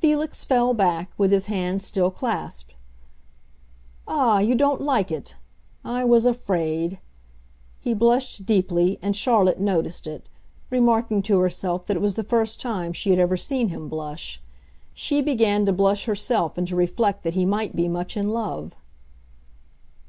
[0.00, 2.74] Felix fell back, with his hands still clasped.
[4.08, 5.36] "Ah—you don't like it.
[5.84, 6.98] I was afraid!"
[7.78, 12.92] He blushed deeply, and Charlotte noticed it—remarking to herself that it was the first time
[12.92, 14.42] she had ever seen him blush.
[14.94, 18.74] She began to blush herself and to reflect that he might be much in love.